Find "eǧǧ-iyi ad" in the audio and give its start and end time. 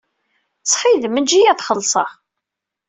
1.19-1.63